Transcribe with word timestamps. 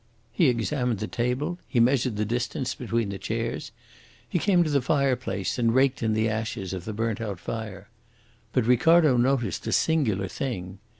He 0.31 0.47
examined 0.49 0.97
the 0.97 1.05
table, 1.05 1.59
he 1.67 1.79
measured 1.79 2.15
the 2.17 2.25
distance 2.25 2.73
between 2.73 3.09
the 3.09 3.19
chairs. 3.19 3.71
He 4.27 4.39
came 4.39 4.63
to 4.63 4.69
the 4.71 4.81
fireplace 4.81 5.59
and 5.59 5.75
raked 5.75 6.01
in 6.01 6.13
the 6.13 6.27
ashes 6.27 6.73
of 6.73 6.85
the 6.85 6.93
burnt 6.93 7.21
out 7.21 7.39
fire. 7.39 7.87
But 8.51 8.65
Ricardo 8.65 9.15
noticed 9.15 9.67
a 9.67 9.71
singular 9.71 10.27
thing. 10.27 10.79